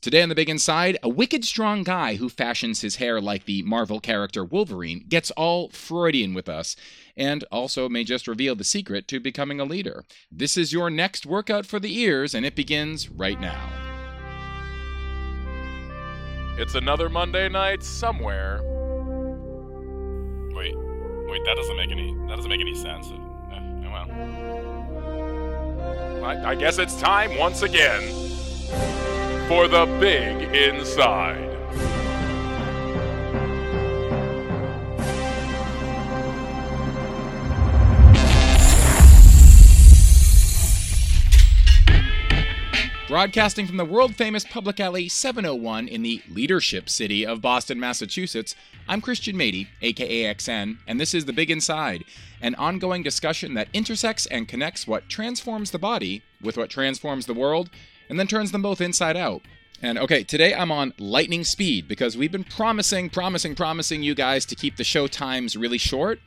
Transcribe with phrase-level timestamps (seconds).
[0.00, 3.62] Today on the Big Inside, a wicked strong guy who fashions his hair like the
[3.62, 6.76] Marvel character Wolverine gets all Freudian with us,
[7.16, 10.04] and also may just reveal the secret to becoming a leader.
[10.30, 13.72] This is your next workout for the ears, and it begins right now.
[16.58, 18.60] It's another Monday night somewhere.
[20.52, 23.08] Wait, wait, that doesn't make any that doesn't make any sense.
[23.08, 24.08] Uh, well,
[26.24, 28.28] I, I guess it's time once again
[29.48, 31.48] for the Big Inside.
[43.08, 48.54] Broadcasting from the world famous Public Alley 701 in the leadership city of Boston, Massachusetts,
[48.86, 52.04] I'm Christian Mady, aka XN, and this is The Big Inside,
[52.42, 57.32] an ongoing discussion that intersects and connects what transforms the body with what transforms the
[57.32, 57.70] world,
[58.08, 59.42] and then turns them both inside out.
[59.80, 64.44] And okay, today I'm on lightning speed because we've been promising, promising, promising you guys
[64.46, 66.18] to keep the show times really short.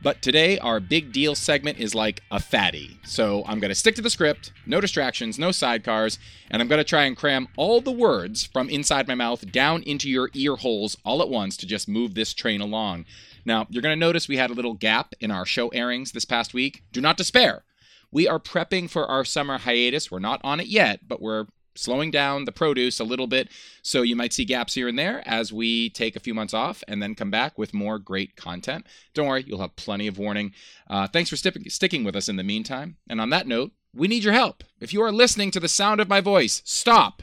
[0.00, 3.00] But today, our big deal segment is like a fatty.
[3.04, 6.18] So I'm going to stick to the script, no distractions, no sidecars,
[6.50, 9.82] and I'm going to try and cram all the words from inside my mouth down
[9.82, 13.06] into your ear holes all at once to just move this train along.
[13.44, 16.24] Now, you're going to notice we had a little gap in our show airings this
[16.24, 16.84] past week.
[16.92, 17.64] Do not despair.
[18.10, 20.10] We are prepping for our summer hiatus.
[20.10, 21.46] We're not on it yet, but we're
[21.78, 23.48] slowing down the produce a little bit.
[23.82, 26.82] So you might see gaps here and there as we take a few months off
[26.88, 28.86] and then come back with more great content.
[29.14, 30.52] Don't worry, you'll have plenty of warning.
[30.90, 32.96] Uh, thanks for sti- sticking with us in the meantime.
[33.08, 34.64] And on that note, we need your help.
[34.80, 37.22] If you are listening to the sound of my voice, stop.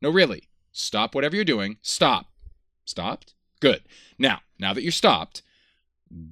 [0.00, 1.76] No, really, stop whatever you're doing.
[1.82, 2.26] Stop.
[2.84, 3.34] Stopped?
[3.60, 3.82] Good.
[4.18, 5.42] Now, now that you're stopped,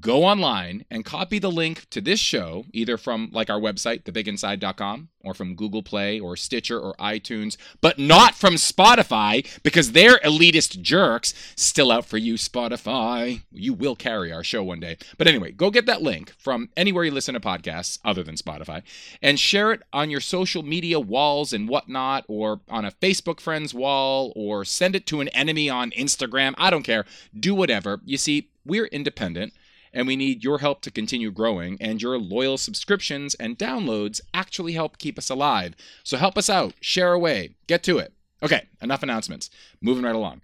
[0.01, 5.09] go online and copy the link to this show either from like our website thebiginside.com
[5.23, 10.81] or from google play or stitcher or itunes but not from spotify because they're elitist
[10.81, 13.43] jerks still out for you spotify.
[13.51, 14.97] You will carry our show one day.
[15.17, 18.83] But anyway go get that link from anywhere you listen to podcasts other than spotify
[19.23, 23.75] and share it on your social media walls and whatnot or on a facebook friends
[23.75, 26.55] wall or send it to an enemy on instagram.
[26.59, 27.05] I don't care.
[27.39, 28.01] Do whatever.
[28.05, 29.53] You see we're independent
[29.93, 34.73] and we need your help to continue growing, and your loyal subscriptions and downloads actually
[34.73, 35.75] help keep us alive.
[36.05, 38.13] So help us out, share away, get to it.
[38.43, 39.51] Okay, enough announcements.
[39.81, 40.43] Moving right along.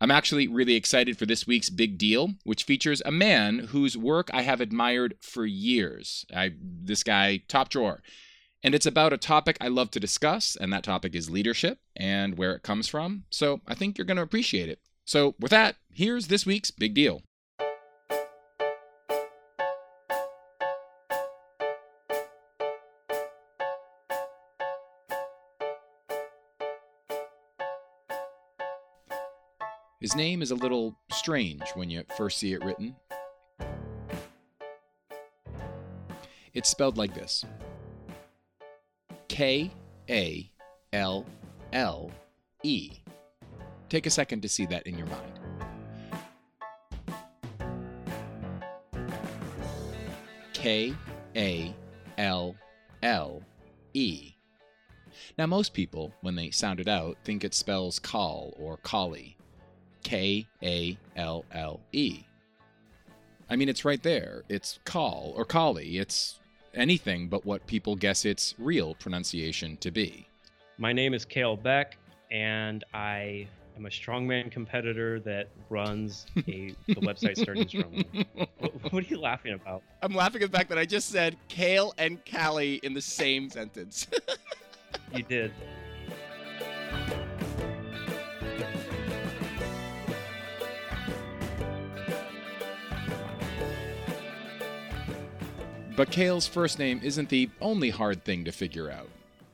[0.00, 4.30] I'm actually really excited for this week's big deal, which features a man whose work
[4.32, 6.26] I have admired for years.
[6.34, 8.02] I this guy top drawer.
[8.62, 12.36] And it's about a topic I love to discuss, and that topic is leadership and
[12.36, 13.24] where it comes from.
[13.30, 14.80] So I think you're going to appreciate it.
[15.04, 17.22] So, with that, here's this week's big deal.
[30.06, 32.94] His name is a little strange when you first see it written.
[36.54, 37.44] It's spelled like this
[39.26, 39.72] K
[40.08, 40.48] A
[40.92, 41.26] L
[41.72, 42.12] L
[42.62, 43.00] E.
[43.88, 45.40] Take a second to see that in your mind.
[50.52, 50.94] K
[51.34, 51.74] A
[52.16, 52.54] L
[53.02, 53.42] L
[53.92, 54.36] E.
[55.36, 59.36] Now, most people, when they sound it out, think it spells call or collie.
[60.02, 62.24] K A L L E.
[63.48, 64.42] I mean, it's right there.
[64.48, 65.98] It's call or collie.
[65.98, 66.40] It's
[66.74, 70.26] anything but what people guess its real pronunciation to be.
[70.78, 71.96] My name is Kalle Beck,
[72.30, 78.26] and I am a strongman competitor that runs a the website Starting Strongman.
[78.58, 79.82] What, what are you laughing about?
[80.02, 83.48] I'm laughing at the fact that I just said Kale and Callie in the same
[83.48, 84.06] sentence.
[85.14, 85.52] You did.
[95.96, 99.08] But Kalle's first name isn't the only hard thing to figure out.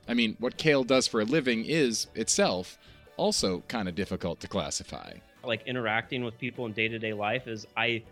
[0.09, 2.79] I mean, what Kalle does for a living is, itself,
[3.17, 5.13] also kind of difficult to classify.
[5.45, 8.03] Like interacting with people in day to day life is I,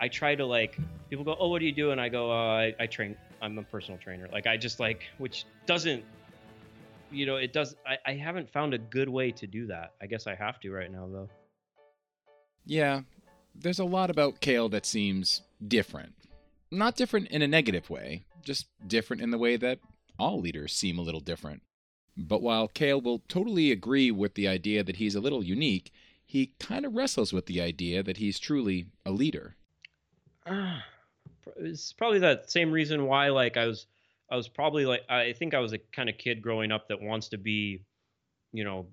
[0.00, 0.78] I try to like
[1.10, 1.90] people go, oh, what do you do?
[1.90, 3.14] And I go, uh, I, I train.
[3.42, 4.28] I'm a personal trainer.
[4.32, 6.02] Like I just like, which doesn't,
[7.10, 7.76] you know, it does.
[7.86, 9.92] I, I haven't found a good way to do that.
[10.00, 11.28] I guess I have to right now though.
[12.64, 13.02] Yeah,
[13.54, 16.14] there's a lot about Kalle that seems different.
[16.70, 19.78] Not different in a negative way, just different in the way that
[20.18, 21.62] all leaders seem a little different.
[22.16, 25.92] But while Kalle will totally agree with the idea that he's a little unique,
[26.26, 29.56] he kind of wrestles with the idea that he's truly a leader.
[30.44, 30.84] Ah,
[31.56, 33.86] it's probably that same reason why like I was
[34.30, 37.00] I was probably like I think I was a kind of kid growing up that
[37.00, 37.84] wants to be,
[38.52, 38.88] you know,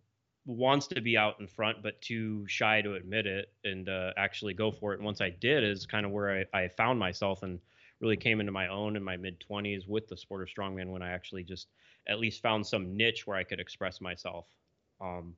[0.45, 4.53] wants to be out in front but too shy to admit it and uh, actually
[4.53, 4.97] go for it.
[4.97, 7.59] And once i did is kind of where I, I found myself and
[7.99, 11.01] really came into my own in my mid 20s with the sport of strongman when
[11.01, 11.67] i actually just
[12.07, 14.47] at least found some niche where i could express myself.
[15.01, 15.35] Um,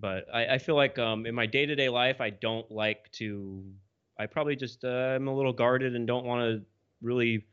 [0.00, 3.64] but I, I, feel like um, in my day-to-day life i don't like to
[4.16, 6.64] i probably just uh, i'm a little guarded and don't want to
[7.02, 7.44] really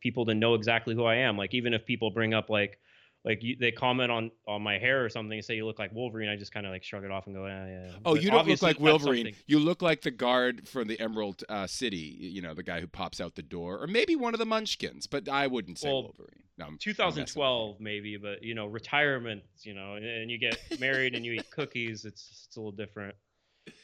[0.00, 1.36] people to know exactly who i am.
[1.36, 2.78] Like even if people bring up like
[3.24, 5.92] like you, they comment on on my hair or something and say you look like
[5.92, 7.90] Wolverine, I just kind of like shrug it off and go, yeah, yeah.
[8.04, 9.34] Oh, but you don't look like Wolverine.
[9.46, 11.96] You look like the guard from the Emerald uh, City.
[11.96, 15.06] You know, the guy who pops out the door, or maybe one of the Munchkins.
[15.06, 16.44] But I wouldn't say well, Wolverine.
[16.56, 19.42] No, 2012 maybe, but you know, retirement.
[19.62, 22.06] You know, and you get married and you eat cookies.
[22.06, 23.14] It's it's a little different.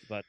[0.08, 0.24] But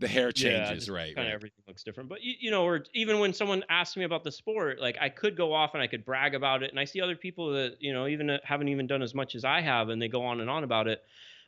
[0.00, 1.14] the hair changes, yeah, right?
[1.14, 1.34] Kind of right.
[1.34, 2.08] everything looks different.
[2.08, 5.10] But you, you know, or even when someone asks me about the sport, like I
[5.10, 7.76] could go off and I could brag about it, and I see other people that
[7.80, 10.24] you know even uh, haven't even done as much as I have, and they go
[10.24, 11.02] on and on about it.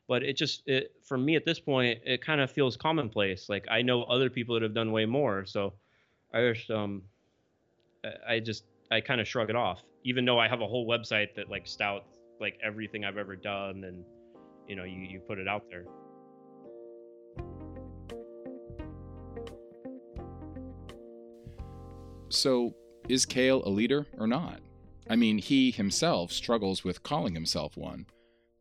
[0.06, 3.48] But it just, it for me at this point, it kind of feels commonplace.
[3.48, 5.72] Like I know other people that have done way more, so
[6.34, 7.02] I just, um,
[8.28, 11.34] I just, I kind of shrug it off, even though I have a whole website
[11.36, 14.04] that like stouts like everything I've ever done, and
[14.68, 15.86] you know, you you put it out there.
[22.32, 22.74] So,
[23.10, 24.60] is Kalle a leader or not?
[25.10, 28.06] I mean, he himself struggles with calling himself one,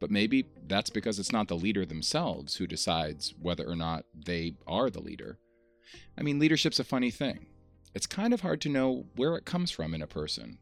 [0.01, 4.55] but maybe that's because it's not the leader themselves who decides whether or not they
[4.67, 5.39] are the leader.
[6.17, 7.45] I mean, leadership's a funny thing.
[7.95, 10.57] It's kind of hard to know where it comes from in a person.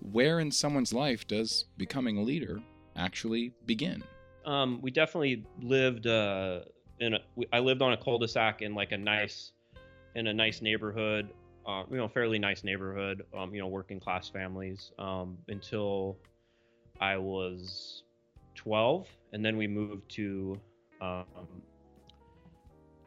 [0.00, 2.60] Where in someone's life does becoming a leader
[2.94, 4.04] actually begin?
[4.44, 6.60] Um, we definitely lived uh,
[7.00, 7.20] in a.
[7.52, 9.52] I lived on a cul-de-sac in like a nice
[10.16, 11.28] in a nice neighborhood,
[11.66, 16.16] uh, you know, fairly nice neighborhood, um, you know, working class families um, until
[17.00, 18.02] I was
[18.54, 20.58] 12, and then we moved to
[21.02, 21.24] um,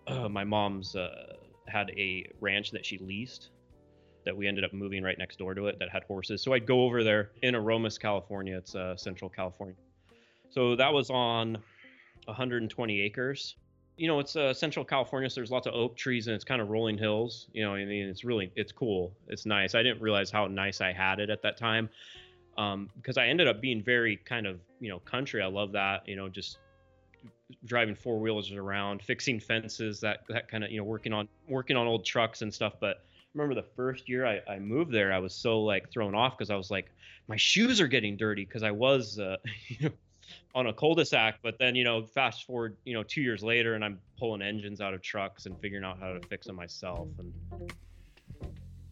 [0.07, 1.33] uh, my mom's uh,
[1.67, 3.49] had a ranch that she leased
[4.25, 6.43] that we ended up moving right next door to it that had horses.
[6.43, 8.57] So I'd go over there in Aromas, California.
[8.57, 9.75] It's uh, Central California.
[10.51, 11.57] So that was on
[12.25, 13.55] 120 acres
[13.99, 16.61] you know, it's uh, Central California, so there's lots of oak trees and it's kind
[16.61, 17.47] of rolling hills.
[17.51, 19.11] You know, I mean, it's really, it's cool.
[19.27, 19.75] It's nice.
[19.75, 21.89] I didn't realize how nice I had it at that time
[22.57, 25.41] um, because I ended up being very kind of, you know, country.
[25.41, 26.59] I love that, you know, just
[27.65, 31.75] driving four wheelers around, fixing fences, that, that kind of, you know, working on, working
[31.75, 32.75] on old trucks and stuff.
[32.79, 33.03] But
[33.33, 36.49] remember the first year I, I moved there, I was so like thrown off because
[36.49, 36.89] I was like,
[37.27, 39.35] my shoes are getting dirty because I was, uh,
[39.67, 39.95] you know,
[40.55, 43.83] on a cul-de-sac but then you know fast forward you know two years later and
[43.83, 47.33] i'm pulling engines out of trucks and figuring out how to fix them myself and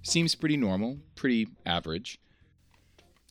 [0.08, 2.20] seems pretty normal pretty average.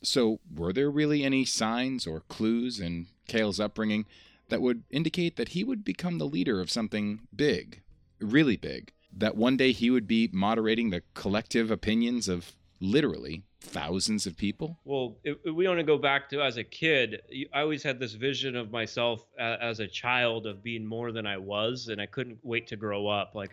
[0.03, 4.05] So were there really any signs or clues in Kalle's upbringing
[4.49, 7.81] that would indicate that he would become the leader of something big
[8.19, 14.25] really big that one day he would be moderating the collective opinions of literally thousands
[14.25, 14.77] of people?
[14.85, 17.21] Well, if, we want to go back to as a kid,
[17.53, 21.37] I always had this vision of myself as a child of being more than I
[21.37, 23.35] was, and I couldn't wait to grow up.
[23.35, 23.51] Like,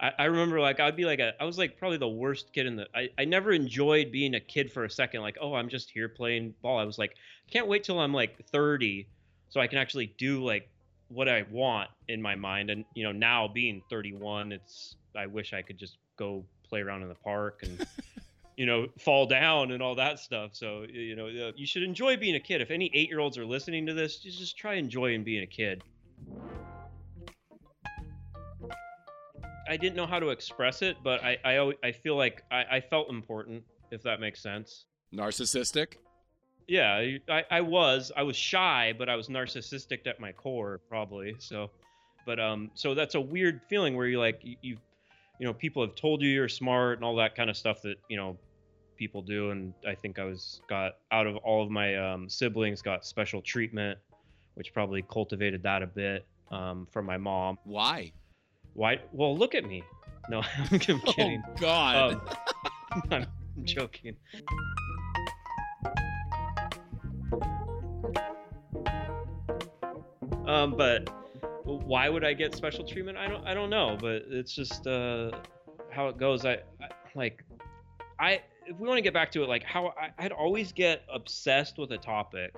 [0.00, 2.66] I, I remember, like, I'd be like, a, I was like probably the worst kid
[2.66, 2.86] in the.
[2.94, 5.22] I, I never enjoyed being a kid for a second.
[5.22, 6.78] Like, oh, I'm just here playing ball.
[6.78, 7.12] I was like,
[7.46, 9.08] I can't wait till I'm like 30,
[9.48, 10.68] so I can actually do like
[11.08, 12.70] what I want in my mind.
[12.70, 17.02] And you know, now being 31, it's I wish I could just go play around
[17.02, 17.86] in the park and
[18.56, 20.50] you know, fall down and all that stuff.
[20.54, 22.60] So, you know, you should enjoy being a kid.
[22.60, 25.82] If any eight year olds are listening to this, just try enjoying being a kid.
[29.68, 32.80] I didn't know how to express it, but I I, I feel like I, I
[32.80, 34.86] felt important, if that makes sense.
[35.14, 35.94] Narcissistic?
[36.68, 38.10] Yeah, I, I was.
[38.16, 41.36] I was shy, but I was narcissistic at my core, probably.
[41.38, 41.70] So,
[42.24, 44.76] but um, so that's a weird feeling where you're like you, you
[45.38, 47.96] you know people have told you you're smart and all that kind of stuff that
[48.08, 48.36] you know
[48.96, 52.82] people do and i think i was got out of all of my um, siblings
[52.82, 53.98] got special treatment
[54.56, 57.58] which probably cultivated that a bit um, from my mom.
[57.64, 58.12] Why?
[58.72, 59.82] Why well look at me.
[60.28, 62.14] No i'm kidding oh god.
[62.14, 63.26] Um, i'm
[63.64, 64.16] joking.
[70.46, 71.08] Um but
[71.64, 73.18] why would i get special treatment?
[73.18, 75.30] I don't i don't know but it's just uh
[75.90, 76.44] how it goes.
[76.44, 77.44] I, I like
[78.18, 81.02] i if we want to get back to it, like how I, I'd always get
[81.12, 82.54] obsessed with a topic.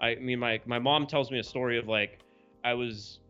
[0.00, 2.20] I mean, my my mom tells me a story of like
[2.64, 3.20] I was,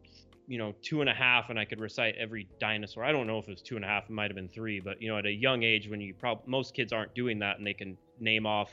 [0.46, 3.04] you know, two and a half and I could recite every dinosaur.
[3.04, 4.80] I don't know if it was two and a half, it might have been three,
[4.80, 7.58] but you know, at a young age when you probably most kids aren't doing that
[7.58, 8.70] and they can name off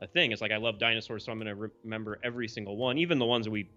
[0.00, 0.32] a thing.
[0.32, 3.26] It's like I love dinosaurs, so I'm to re- remember every single one, even the
[3.26, 3.68] ones that we,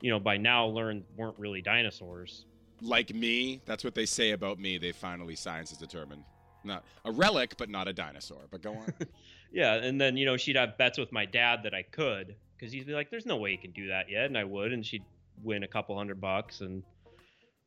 [0.00, 2.46] you know, by now learned weren't really dinosaurs.
[2.82, 4.76] Like me, that's what they say about me.
[4.78, 6.24] They finally science has determined.
[6.66, 8.42] Not a relic, but not a dinosaur.
[8.50, 8.92] But go on.
[9.52, 12.72] Yeah, and then you know she'd have bets with my dad that I could because
[12.72, 14.84] he'd be like, "There's no way you can do that yet," and I would, and
[14.84, 15.04] she'd
[15.42, 16.82] win a couple hundred bucks, and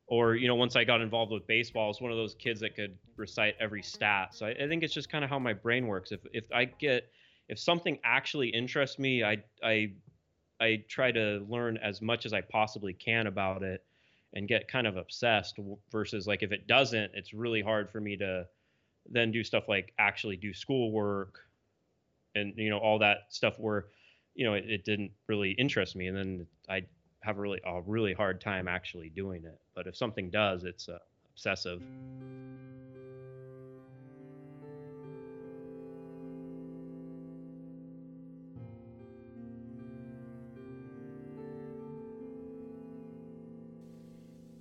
[0.06, 2.60] or you know once I got involved with baseball, I was one of those kids
[2.60, 4.34] that could recite every stat.
[4.34, 6.12] So I, I think it's just kind of how my brain works.
[6.12, 7.10] If if I get
[7.48, 9.92] if something actually interests me, I I
[10.60, 13.82] I try to learn as much as I possibly can about it
[14.34, 15.58] and get kind of obsessed
[15.90, 18.46] versus like if it doesn't, it's really hard for me to
[19.08, 21.40] then do stuff like actually do schoolwork
[22.34, 23.86] and you know all that stuff where
[24.34, 26.06] you know it, it didn't really interest me.
[26.06, 26.82] And then i
[27.22, 29.60] have a really a really hard time actually doing it.
[29.74, 30.98] But if something does it's uh,
[31.32, 31.82] obsessive.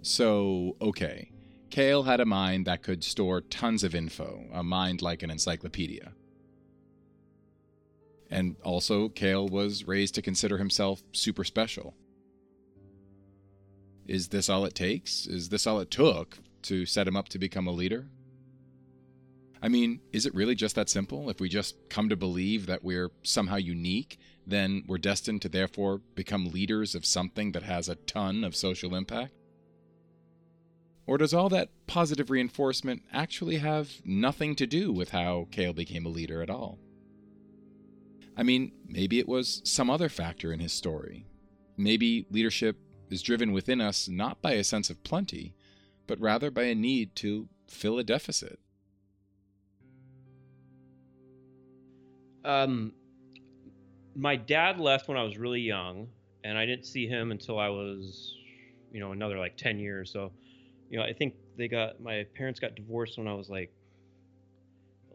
[0.01, 1.29] So, okay.
[1.69, 6.13] Kalle had a mind that could store tons of info, a mind like an encyclopedia.
[8.29, 11.95] And also, Kalle was raised to consider himself super special.
[14.07, 15.27] Is this all it takes?
[15.27, 18.07] Is this all it took to set him up to become a leader?
[19.61, 21.29] I mean, is it really just that simple?
[21.29, 26.01] If we just come to believe that we're somehow unique, then we're destined to therefore
[26.15, 29.33] become leaders of something that has a ton of social impact?
[31.09, 36.05] Or does all that positive reinforcement actually have nothing to do with how Kalle became
[36.05, 36.77] a leader at all?
[38.37, 41.25] I mean, maybe it was some other factor in his story.
[41.77, 42.77] Maybe leadership
[43.09, 45.55] is driven within us not by a sense of plenty,
[46.05, 48.59] but rather by a need to fill a deficit.
[52.45, 52.93] Um,
[54.15, 56.09] my dad left when I was really young,
[56.43, 58.37] and I didn't see him until I was,
[58.91, 60.13] you know, another like 10 years.
[60.13, 60.31] So,
[60.89, 63.71] you know, I think they got my parents got divorced when I was like,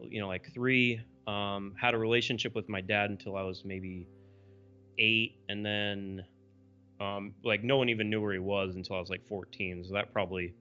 [0.01, 1.01] you know, like three.
[1.27, 4.07] Um, had a relationship with my dad until I was maybe
[4.99, 6.23] eight, and then
[7.01, 9.83] um, like no one even knew where he was until I was like 14.
[9.85, 10.53] So that probably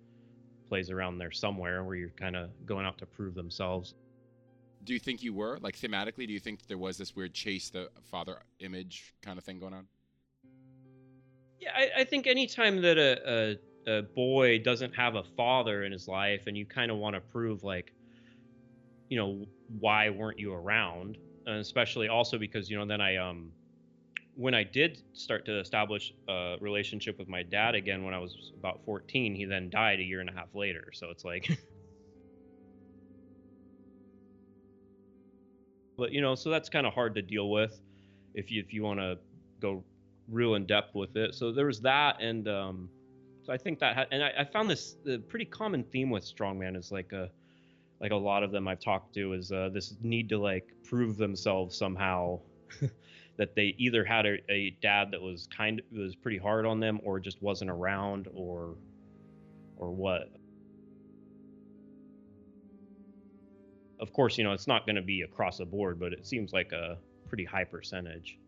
[0.68, 3.94] plays around there somewhere where you're kind of going out to prove themselves.
[4.84, 5.58] Do you think you were?
[5.60, 9.44] Like thematically, do you think there was this weird chase the father image kind of
[9.44, 9.86] thing going on?
[11.60, 15.92] Yeah, I, I think anytime that a, a, a boy doesn't have a father in
[15.92, 17.94] his life and you kind of want to prove like,
[19.08, 21.18] you know, why weren't you around?
[21.46, 23.52] And especially also because, you know, then I um
[24.34, 28.52] when I did start to establish a relationship with my dad again when I was
[28.56, 30.90] about 14, he then died a year and a half later.
[30.94, 31.48] So it's like
[35.96, 37.80] But you know, so that's kind of hard to deal with
[38.34, 39.18] if you if you want to
[39.60, 39.84] go
[40.28, 41.34] real in depth with it.
[41.34, 42.90] So there was that and um
[43.44, 46.24] so I think that ha- and I, I found this the pretty common theme with
[46.24, 47.30] strongman is like a
[48.00, 51.16] like a lot of them I've talked to is uh, this need to like prove
[51.16, 52.40] themselves somehow
[53.36, 56.80] that they either had a, a dad that was kind of was pretty hard on
[56.80, 58.76] them or just wasn't around or
[59.76, 60.30] or what.
[64.00, 66.52] Of course, you know, it's not going to be across the board, but it seems
[66.52, 66.98] like a
[67.28, 68.38] pretty high percentage.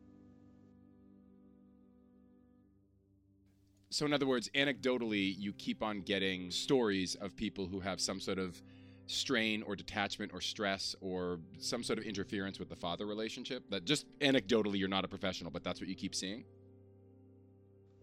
[3.90, 8.20] So, in other words, anecdotally, you keep on getting stories of people who have some
[8.20, 8.60] sort of
[9.06, 13.84] strain or detachment or stress or some sort of interference with the father relationship that
[13.84, 16.44] just anecdotally you're not a professional but that's what you keep seeing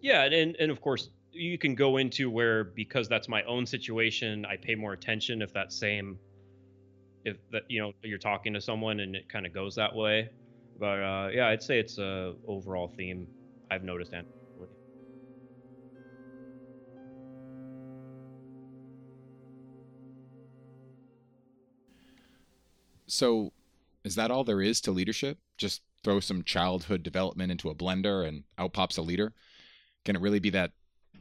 [0.02, 4.46] Yeah, and and of course you can go into where because that's my own situation,
[4.46, 6.20] I pay more attention if that same
[7.26, 10.30] if that you know you're talking to someone and it kind of goes that way.
[10.80, 13.28] But uh, yeah, I'd say it's a overall theme
[13.72, 14.14] I've noticed.
[14.14, 14.28] And
[23.14, 23.52] so
[24.04, 28.28] is that all there is to leadership just throw some childhood development into a blender
[28.28, 29.34] and out pops a leader
[30.06, 30.72] can it really be that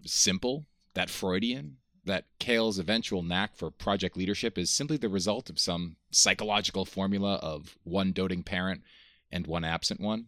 [0.05, 5.59] simple that freudian that Kalle's eventual knack for project leadership is simply the result of
[5.59, 8.83] some psychological formula of one doting parent
[9.31, 10.27] and one absent one?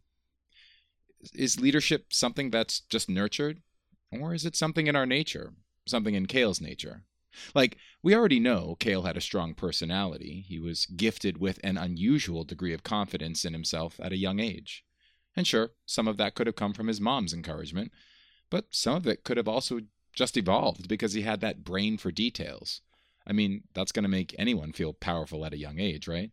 [1.34, 3.60] Is leadership something that's just nurtured?
[4.12, 5.54] Or is it something in our nature?
[5.86, 7.02] Something in Kalle's nature?
[7.54, 10.44] Like, we already know Kalle had a strong personality.
[10.46, 14.84] He was gifted with an unusual degree of confidence in himself at a young age.
[15.36, 17.92] And sure, some of that could have come from his mom's encouragement,
[18.50, 19.80] but some of it could have also
[20.12, 22.82] just evolved because he had that brain for details.
[23.26, 26.30] I mean, that's going to make anyone feel powerful at a young age, right?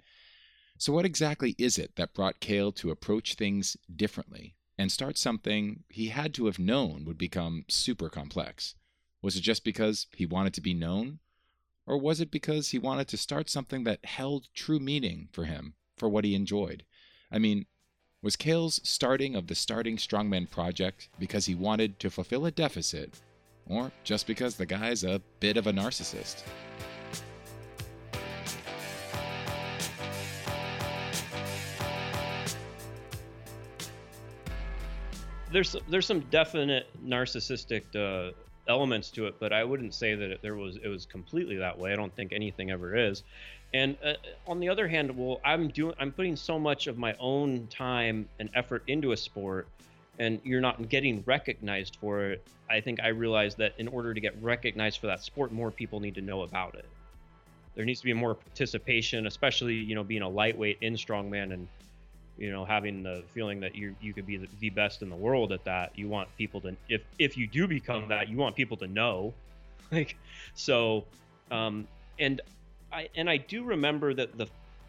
[0.77, 5.83] So, what exactly is it that brought Kalle to approach things differently and start something
[5.89, 8.75] he had to have known would become super complex?
[9.21, 11.19] Was it just because he wanted to be known?
[11.85, 15.73] Or was it because he wanted to start something that held true meaning for him,
[15.97, 16.83] for what he enjoyed?
[17.31, 17.65] I mean,
[18.23, 23.19] was Kalle's starting of the Starting Strongman project because he wanted to fulfill a deficit,
[23.67, 26.43] or just because the guy's a bit of a narcissist?
[35.51, 38.31] there's there's some definite narcissistic uh,
[38.71, 41.77] elements to it, but I wouldn't say that it, there was it was completely that
[41.77, 41.91] way.
[41.91, 43.23] I don't think anything ever is.
[43.73, 44.13] And uh,
[44.47, 48.27] on the other hand, well, I'm doing I'm putting so much of my own time
[48.39, 49.67] and effort into a sport,
[50.19, 52.47] and you're not getting recognized for it.
[52.69, 55.99] I think I realized that in order to get recognized for that sport, more people
[55.99, 56.85] need to know about it.
[57.75, 61.67] There needs to be more participation, especially you know being a lightweight in strongman and
[62.41, 65.15] you know having the feeling that you you could be the, the, best in the
[65.15, 68.55] world at that you want people to if if you do become that you want
[68.55, 69.33] people to know.
[69.91, 70.15] Like
[70.53, 71.03] so
[71.51, 71.85] um
[72.17, 72.39] and
[72.93, 74.47] i and i do remember that the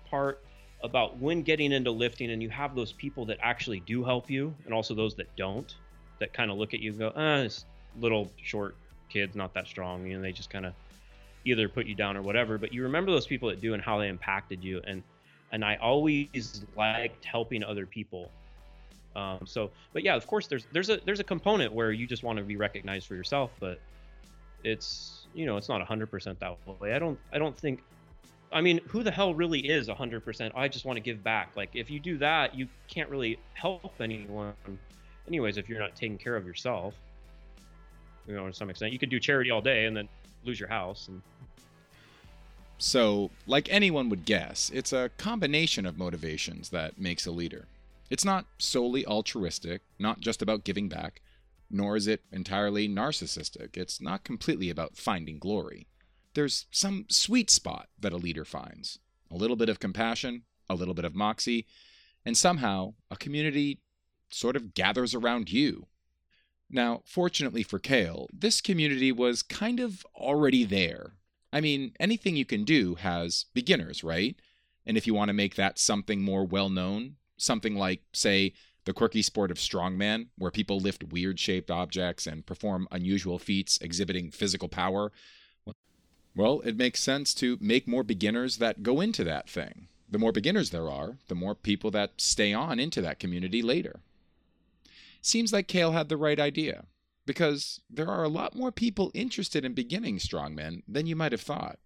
[0.09, 0.45] part
[0.85, 4.55] about when getting into lifting and you have those people that actually do help you
[4.65, 5.75] and also those that don't
[6.21, 7.65] that kind of look at you and go ah this
[8.01, 8.77] little short
[9.09, 10.73] kid's not that strong you know they just kind of
[11.45, 13.99] either put you down or whatever but you remember those people that do and how
[13.99, 15.03] they impacted you and
[15.53, 18.31] and I always liked helping other people.
[19.15, 22.23] Um, so, but yeah, of course, there's there's a there's a component where you just
[22.23, 23.79] want to be recognized for yourself, but
[24.65, 26.95] it's you know it's not 100% that way.
[26.95, 27.83] I don't I don't think.
[28.51, 30.53] I mean, who the hell really is 100%?
[30.55, 31.53] I just want to give back.
[31.57, 34.53] Like, if you do that, you can't really help anyone.
[35.27, 36.93] Anyways, if you're not taking care of yourself,
[38.27, 40.07] you know, to some extent, you could do charity all day and then
[40.45, 41.23] lose your house and
[42.83, 47.67] so, like anyone would guess, it's a combination of motivations that makes a leader.
[48.11, 51.21] It's not solely altruistic, not just about giving back,
[51.71, 53.77] nor is it entirely narcissistic.
[53.77, 55.87] It's not completely about finding glory.
[56.35, 58.99] There's some sweet spot that a leader finds
[59.31, 61.66] a little bit of compassion, a little bit of moxie,
[62.27, 63.79] and somehow a community
[64.29, 65.87] sort of gathers around you.
[66.68, 71.12] Now, fortunately for Kalle, this community was kind of already there
[71.53, 74.37] I mean, anything you can do has beginners, right?
[74.87, 78.93] And if you want to make that something more well known, something like, say, the
[78.93, 84.31] quirky sport of strongman, where people lift weird shaped objects and perform unusual feats exhibiting
[84.31, 85.12] physical power,
[86.35, 89.88] well, it makes sense to make more beginners that go into that thing.
[90.11, 94.01] The more beginners there are, the more people that stay on into that community later.
[95.21, 96.87] Seems like Kalle had the right idea
[97.27, 101.41] because there are a lot more people interested in beginning strongmen than you might have
[101.41, 101.79] thought.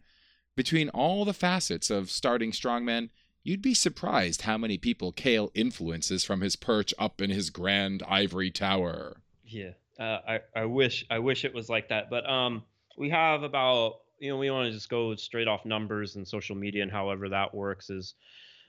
[0.57, 3.11] Between all the facets of starting strongmen,
[3.43, 8.03] you'd be surprised how many people Kalle influences from his perch up in his grand
[8.09, 9.19] ivory tower.
[9.45, 12.65] Yeah, uh, I I wish I wish it was like that, but um,
[12.97, 16.57] we have about you know we want to just go straight off numbers and social
[16.57, 18.15] media and however that works is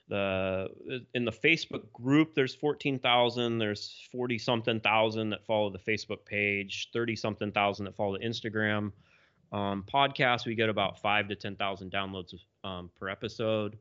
[0.08, 0.68] the
[1.14, 6.88] in the Facebook group there's 14,000 there's 40 something thousand that follow the Facebook page
[6.92, 8.92] 30 something thousand that follow the Instagram.
[9.50, 13.78] Um, podcast we get about 5 to 10,000 downloads um, per episode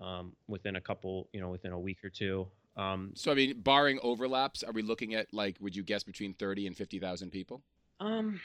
[0.00, 2.46] um, within a couple you know within a week or two.
[2.76, 6.34] Um, so I mean barring overlaps are we looking at like would you guess between
[6.34, 7.62] 30 and 50,000 people?
[7.98, 8.40] Um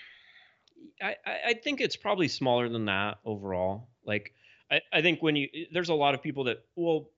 [1.02, 3.90] I I think it's probably smaller than that overall.
[4.04, 4.34] Like
[4.74, 7.10] I, I think when you there's a lot of people that well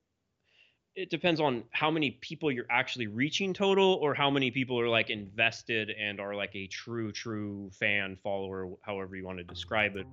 [0.96, 4.90] it depends on how many people you're actually reaching total or how many people are
[4.90, 9.96] like invested and are like a true true fan follower however you want to describe
[9.96, 10.06] it.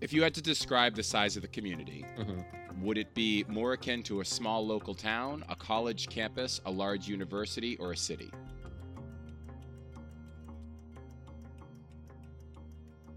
[0.00, 3.72] If you had to describe the size of the community mm-hmm would it be more
[3.74, 8.30] akin to a small local town, a college campus, a large university, or a city?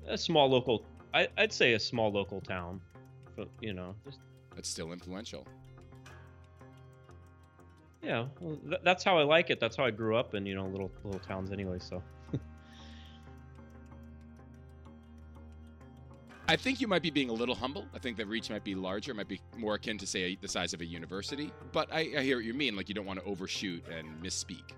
[0.08, 0.86] A small local.
[1.14, 2.82] I, would say a small local town.
[3.36, 3.96] But, you know.
[4.06, 4.20] Just...
[4.56, 5.48] That's still influential.
[8.02, 9.60] Yeah, well, th- that's how I like it.
[9.60, 11.78] That's how I grew up in, you know, little little towns anyway.
[11.80, 12.04] So.
[16.48, 17.88] I think you might be being a little humble.
[17.96, 20.74] I think the reach might be larger, might be more akin to say the size
[20.74, 21.52] of a university.
[21.72, 22.76] But I, I hear what you mean.
[22.76, 24.72] Like you don't want to overshoot and misspeak.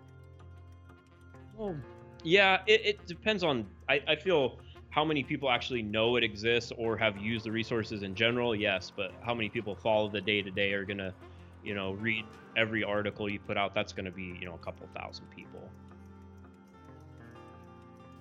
[1.58, 1.76] Well,
[2.24, 3.66] yeah, it, it depends on.
[3.90, 4.60] I, I feel
[4.92, 8.56] how many people actually know it exists or have used the resources in general.
[8.56, 11.14] Yes, but how many people follow the day to day are gonna,
[11.64, 12.26] you know, read
[12.56, 13.74] every article you put out?
[13.74, 15.68] That's gonna be you know a couple thousand people.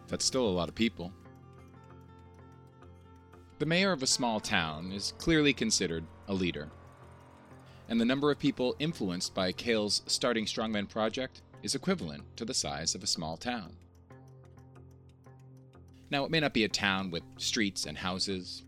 [0.09, 1.12] That's still a lot of people.
[3.64, 6.68] The mayor of a small town is clearly considered a leader.
[7.88, 12.53] And the number of people influenced by Kalle's starting Strongman project is equivalent to the
[12.53, 13.74] size of a small town.
[16.11, 18.64] Now, it may not be a town with streets and houses,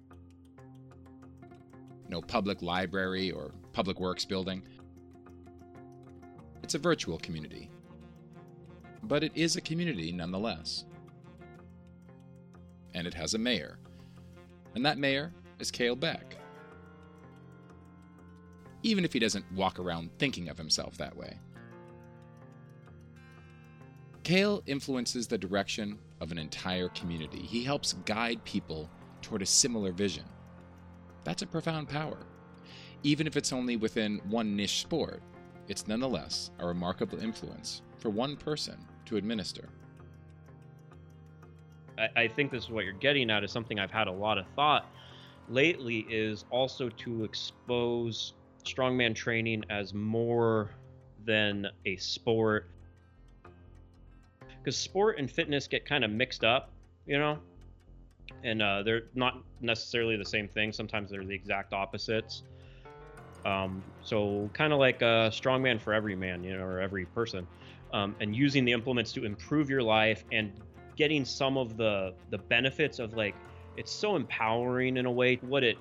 [2.08, 4.62] no public library or public works building.
[6.62, 7.68] It's a virtual community.
[9.02, 10.86] But it is a community nonetheless.
[12.94, 13.78] And it has a mayor.
[14.76, 16.36] And that mayor is Kalle Beck.
[18.82, 21.38] Even if he doesn't walk around thinking of himself that way.
[24.22, 27.38] Kalle influences the direction of an entire community.
[27.38, 28.90] He helps guide people
[29.22, 30.24] toward a similar vision.
[31.24, 32.18] That's a profound power.
[33.02, 35.22] Even if it's only within one niche sport,
[35.68, 39.70] it's nonetheless a remarkable influence for one person to administer.
[41.98, 44.38] I, I think this is what you're getting at is something I've had a lot
[44.38, 44.86] of thought
[45.48, 50.70] lately is also to expose strongman training as more
[51.24, 52.68] than a sport.
[54.58, 56.70] Because sport and fitness get kind of mixed up
[57.06, 57.38] you know?
[58.44, 60.72] And uh, they're not necessarily the same thing.
[60.72, 62.42] Sometimes they're the exact opposites.
[63.44, 67.46] Um, so kind of like a strongman for every man you know or every person.
[67.92, 70.52] Um, and using the implements to improve your life and
[70.96, 73.34] getting some of the the benefits of like
[73.76, 75.76] it's so empowering in a way what it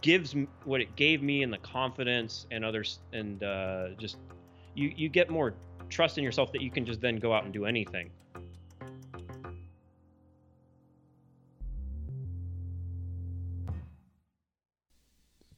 [0.00, 4.18] gives what it gave me and the confidence and others and uh, just
[4.74, 5.54] you you get more
[5.88, 8.10] trust in yourself that you can just then go out and do anything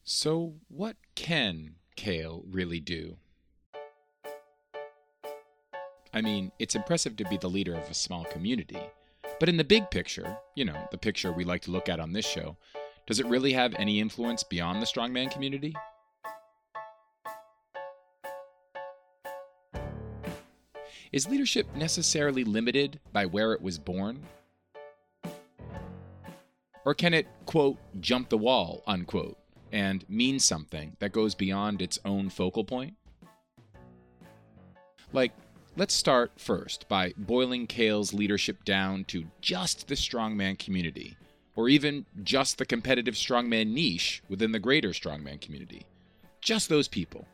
[0.08, 3.18] So, what can Kalle really do?
[6.16, 8.80] I mean, it's impressive to be the leader of a small community,
[9.38, 12.14] but in the big picture, you know, the picture we like to look at on
[12.14, 12.56] this show,
[13.06, 15.76] does it really have any influence beyond the strongman community?
[21.12, 24.22] Is leadership necessarily limited by where it was born?
[26.86, 29.36] Or can it, quote, jump the wall, unquote,
[29.70, 32.94] and mean something that goes beyond its own focal point?
[35.12, 35.32] Like,
[35.76, 41.16] let's start first by boiling Kalle's leadership down to just the strongman community,
[41.54, 45.84] or even just the competitive strongman niche within the greater strongman community.
[46.40, 47.26] Just those people.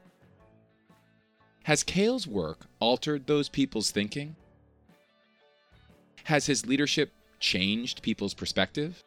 [1.64, 4.35] Has Kalle's work altered those people's thinking?
[6.24, 9.05] Has his leadership changed people's perspective?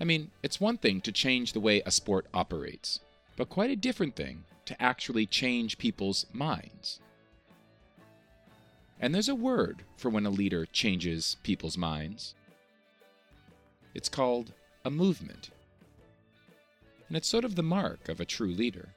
[0.00, 2.98] I mean, it's one thing to change the way a sport operates,
[3.36, 6.98] but quite a different thing to actually change people's minds.
[9.02, 12.36] And there's a word for when a leader changes people's minds.
[13.94, 14.52] It's called
[14.84, 15.50] a movement.
[17.08, 18.90] And it's sort of the mark of a true leader.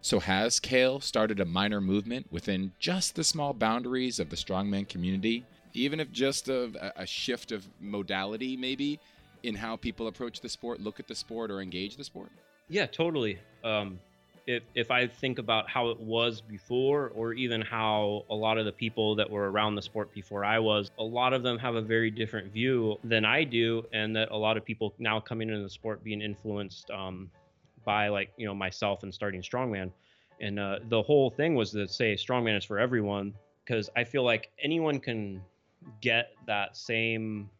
[0.00, 4.88] So, has Kalle started a minor movement within just the small boundaries of the strongman
[4.88, 8.98] community, even if just a, a shift of modality, maybe,
[9.42, 12.30] in how people approach the sport, look at the sport, or engage the sport?
[12.68, 13.38] Yeah, totally.
[13.62, 13.98] Um,
[14.48, 18.64] if if I think about how it was before, or even how a lot of
[18.64, 21.74] the people that were around the sport before I was, a lot of them have
[21.74, 25.50] a very different view than I do, and that a lot of people now coming
[25.50, 27.30] into the sport being influenced um,
[27.84, 29.92] by like you know myself and starting strongman,
[30.40, 33.34] and uh, the whole thing was to say strongman is for everyone
[33.66, 35.42] because I feel like anyone can
[36.00, 37.50] get that same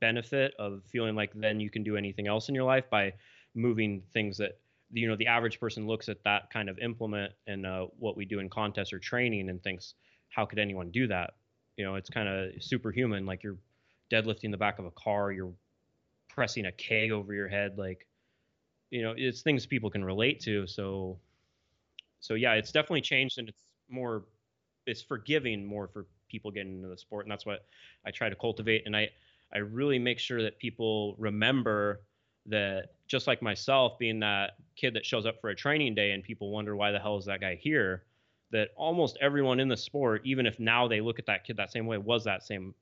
[0.00, 3.12] benefit of feeling like then you can do anything else in your life by
[3.54, 4.59] moving things that
[4.92, 8.24] you know the average person looks at that kind of implement and uh, what we
[8.24, 9.94] do in contests or training and thinks
[10.28, 11.34] how could anyone do that?
[11.76, 13.58] You know it's kind of superhuman like you're
[14.10, 15.52] deadlifting the back of a car you're
[16.28, 18.06] pressing a keg over your head like
[18.90, 21.18] you know it's things people can relate to so
[22.20, 24.24] so yeah it's definitely changed and it's more
[24.86, 27.66] it's forgiving more for people getting into the sport and that's what
[28.04, 29.08] i try to cultivate and i
[29.54, 32.02] i really make sure that people remember
[32.50, 36.22] that just like myself being that kid that shows up for a training day and
[36.22, 38.04] people wonder why the hell is that guy here
[38.52, 41.70] that almost everyone in the sport even if now they look at that kid that
[41.72, 42.74] same way was that same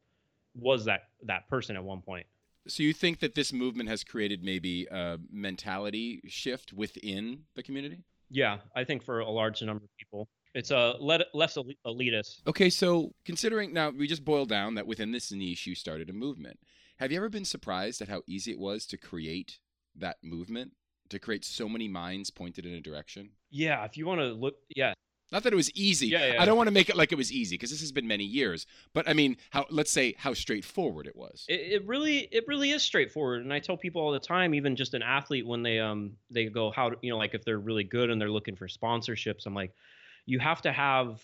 [0.54, 2.26] was that that person at one point
[2.66, 8.02] So you think that this movement has created maybe a mentality shift within the community?
[8.30, 12.70] yeah i think for a large number of people it's a let, less elitist Okay,
[12.70, 16.58] so considering now we just boiled down that within this niche you started a movement.
[16.98, 19.58] Have you ever been surprised at how easy it was to create
[19.96, 20.72] that movement,
[21.10, 23.30] to create so many minds pointed in a direction?
[23.50, 24.92] yeah if you want to look yeah
[25.32, 26.08] Not that it was easy.
[26.08, 26.42] Yeah, yeah.
[26.42, 28.24] I don't want to make it like it was easy because this has been many
[28.24, 28.66] years.
[28.94, 31.44] But I mean, how let's say how straightforward it was.
[31.48, 34.74] It, it really it really is straightforward, and I tell people all the time, even
[34.74, 37.84] just an athlete when they um they go how you know like if they're really
[37.84, 39.72] good and they're looking for sponsorships, I'm like,
[40.24, 41.20] you have to have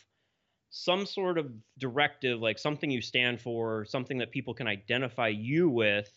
[0.77, 5.71] some sort of directive, like something you stand for, something that people can identify you
[5.71, 6.11] with,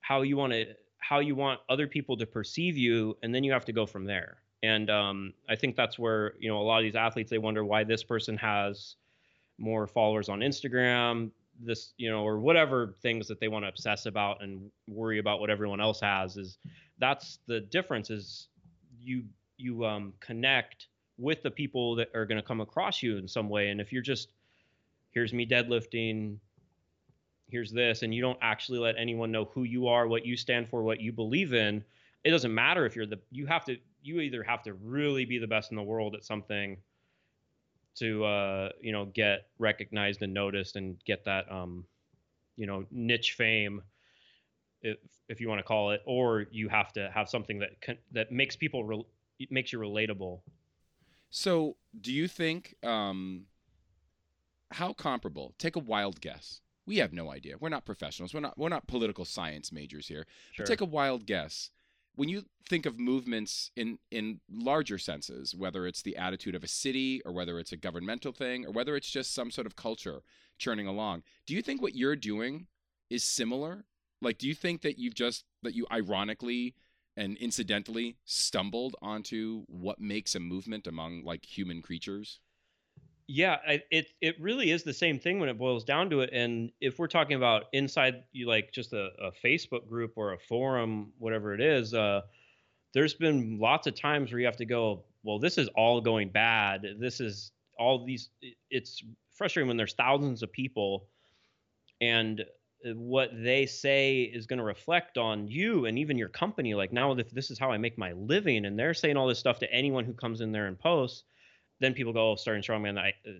[0.00, 0.64] how you want to
[0.96, 4.06] how you want other people to perceive you, and then you have to go from
[4.06, 4.38] there.
[4.62, 7.66] And um, I think that's where you know a lot of these athletes they wonder
[7.66, 8.96] why this person has
[9.58, 14.06] more followers on Instagram, this you know, or whatever things that they want to obsess
[14.06, 16.38] about and worry about what everyone else has.
[16.38, 16.56] Is
[16.98, 18.08] that's the difference?
[18.08, 18.48] Is
[18.98, 19.24] you
[19.58, 20.86] you um, connect
[21.18, 23.92] with the people that are going to come across you in some way, and if
[23.92, 24.28] you're just
[25.10, 26.36] here's me deadlifting
[27.48, 30.68] here's this and you don't actually let anyone know who you are what you stand
[30.68, 31.82] for what you believe in
[32.24, 35.38] it doesn't matter if you're the you have to you either have to really be
[35.38, 36.76] the best in the world at something
[37.94, 41.84] to uh you know get recognized and noticed and get that um
[42.56, 43.80] you know niche fame
[44.82, 44.98] if
[45.28, 48.30] if you want to call it or you have to have something that can, that
[48.30, 49.06] makes people re-
[49.50, 50.40] makes you relatable
[51.30, 53.46] So, do you think um,
[54.72, 55.54] how comparable?
[55.58, 56.60] Take a wild guess.
[56.86, 57.56] We have no idea.
[57.58, 58.32] We're not professionals.
[58.32, 58.56] We're not.
[58.56, 60.26] We're not political science majors here.
[60.52, 61.70] sure But take a wild guess.
[62.14, 66.68] When you think of movements in in larger senses, whether it's the attitude of a
[66.68, 70.22] city, or whether it's a governmental thing, or whether it's just some sort of culture
[70.58, 72.66] churning along, do you think what you're doing
[73.10, 73.84] is similar?
[74.22, 76.74] Like, do you think that you've just that you ironically
[77.16, 82.40] and incidentally stumbled onto what makes a movement among like human creatures?
[83.28, 86.30] Yeah, I, it it really is the same thing when it boils down to it.
[86.32, 90.38] And if we're talking about inside, you like just a, a Facebook group or a
[90.38, 92.20] forum, whatever it is, uh,
[92.94, 96.30] there's been lots of times where you have to go, well, this is all going
[96.30, 96.86] bad.
[97.00, 98.30] This is all these.
[98.42, 99.02] it- It's
[99.32, 101.08] frustrating when there's thousands of people,
[102.00, 102.44] and
[102.84, 106.74] what they say is going to reflect on you and even your company.
[106.74, 109.38] Like now, if this is how I make my living, and they're saying all this
[109.38, 111.24] stuff to anyone who comes in there and posts
[111.80, 113.32] then people go, "Oh, starting strongman, I, uh,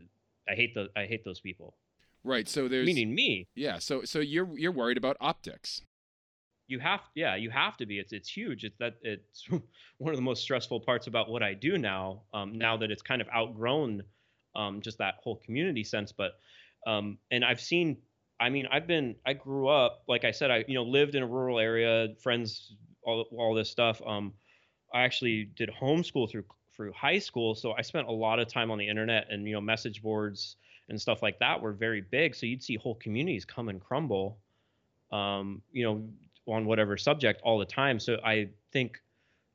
[0.48, 1.76] I hate the, I hate those people."
[2.24, 2.48] Right.
[2.48, 3.46] So there's Meaning me.
[3.54, 3.78] yeah.
[3.78, 5.82] So so you're you're worried about optics.
[6.68, 8.00] You have, yeah, you have to be.
[8.00, 8.64] It's, it's huge.
[8.64, 9.48] It's that it's
[9.98, 12.22] one of the most stressful parts about what I do now.
[12.34, 14.02] Um, now that it's kind of outgrown,
[14.56, 16.10] um, just that whole community sense.
[16.10, 16.32] But,
[16.86, 17.98] um, and I've seen.
[18.38, 19.16] I mean, I've been.
[19.24, 22.74] I grew up, like I said, I you know lived in a rural area, friends,
[23.02, 24.02] all all this stuff.
[24.06, 24.32] Um,
[24.92, 26.44] I actually did homeschool through
[26.74, 29.54] through high school, so I spent a lot of time on the internet and you
[29.54, 30.56] know message boards
[30.88, 32.34] and stuff like that were very big.
[32.34, 34.38] So you'd see whole communities come and crumble,
[35.10, 36.08] um, you know,
[36.46, 37.98] on whatever subject all the time.
[37.98, 39.00] So I think,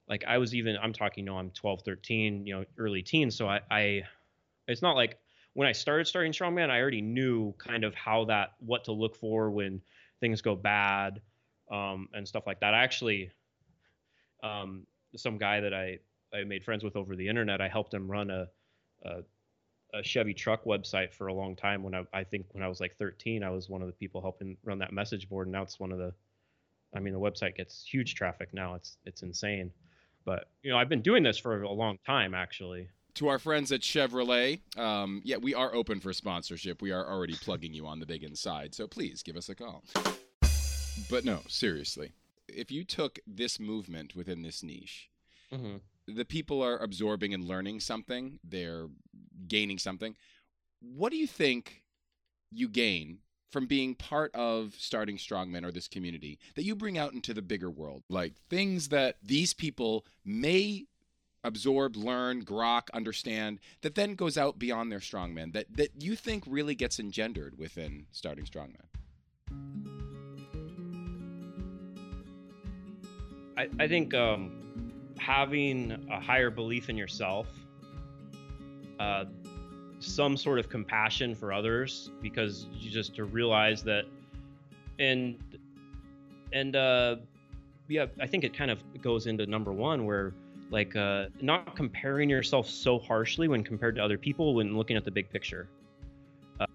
[0.09, 3.35] like I was even I'm talking, you know, I'm 12, 13, you know, early teens.
[3.35, 4.03] So I, I
[4.67, 5.17] it's not like
[5.53, 9.15] when I started starting strongman, I already knew kind of how that what to look
[9.15, 9.81] for when
[10.19, 11.21] things go bad
[11.71, 12.73] um, and stuff like that.
[12.73, 13.31] I actually,
[14.43, 14.85] um,
[15.15, 15.99] some guy that I
[16.33, 18.47] I made friends with over the internet, I helped him run a
[19.03, 19.23] a,
[19.93, 21.83] a Chevy truck website for a long time.
[21.83, 24.21] When I I think when I was like 13, I was one of the people
[24.21, 26.13] helping run that message board, and now it's one of the
[26.95, 28.75] I mean, the website gets huge traffic now.
[28.75, 29.71] It's it's insane.
[30.25, 32.89] But you know, I've been doing this for a long time, actually.
[33.15, 36.81] To our friends at Chevrolet, um, yeah, we are open for sponsorship.
[36.81, 39.83] We are already plugging you on the big inside, so please give us a call.
[41.09, 42.11] But no, seriously,
[42.47, 45.09] if you took this movement within this niche,
[45.53, 45.77] Mm-hmm.
[46.07, 48.87] the people are absorbing and learning something, they're
[49.49, 50.15] gaining something.
[50.79, 51.83] What do you think
[52.51, 53.17] you gain
[53.51, 57.41] from being part of starting Strongmen or this community that you bring out into the
[57.41, 58.03] bigger world?
[58.07, 60.85] Like things that these people may
[61.43, 66.43] absorb, learn, grok, understand, that then goes out beyond their strongman, that, that you think
[66.47, 68.85] really gets engendered within starting Strongman?
[73.57, 77.47] I, I think um, having a higher belief in yourself,
[78.99, 79.25] uh,
[79.99, 84.05] some sort of compassion for others, because you just to realize that,
[84.99, 85.37] and
[86.53, 87.17] and uh,
[87.87, 90.33] yeah, I think it kind of goes into number one where
[90.71, 95.03] like uh, not comparing yourself so harshly when compared to other people when looking at
[95.03, 95.67] the big picture.
[96.59, 96.65] Uh,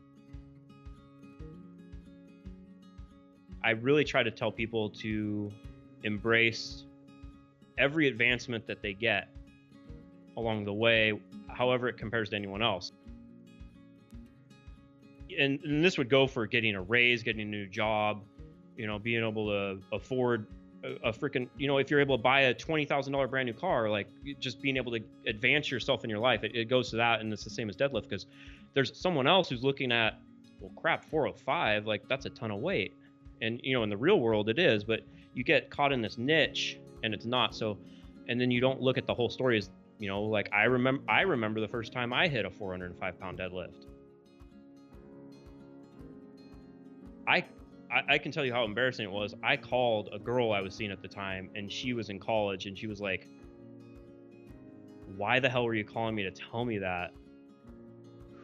[3.64, 5.50] I really try to tell people to
[6.04, 6.84] embrace
[7.78, 9.28] every advancement that they get
[10.36, 12.92] along the way, however it compares to anyone else.
[15.38, 18.22] And, and this would go for getting a raise, getting a new job,
[18.76, 20.46] you know, being able to afford
[20.84, 23.46] a, a freaking you know if you're able to buy a twenty thousand dollar brand
[23.46, 24.08] new car, like
[24.40, 27.32] just being able to advance yourself in your life, it, it goes to that, and
[27.32, 28.26] it's the same as deadlift because
[28.74, 30.18] there's someone else who's looking at
[30.60, 32.94] well crap 405 like that's a ton of weight.
[33.42, 35.00] And you know in the real world it is but
[35.34, 37.54] you get caught in this niche and it's not.
[37.54, 37.78] So
[38.28, 41.02] and then you don't look at the whole story as you know like i remember
[41.08, 43.86] i remember the first time i hit a 405 pound deadlift.
[47.26, 47.44] I,
[47.90, 50.74] I i can tell you how embarrassing it was i called a girl i was
[50.74, 53.28] seeing at the time and she was in college and she was like
[55.16, 57.12] why the hell were you calling me to tell me that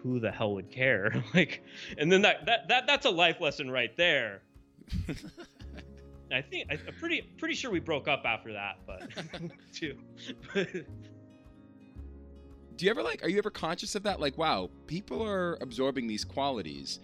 [0.03, 1.63] who the hell would care like
[1.99, 4.43] and then that that, that that's a life lesson right there
[6.33, 9.03] I think I, am pretty pretty sure we broke up after that, but
[9.75, 9.99] too.
[12.77, 13.23] Do you ever like?
[13.23, 14.19] Are you ever conscious of that?
[14.19, 17.01] Like, wow, people are absorbing these qualities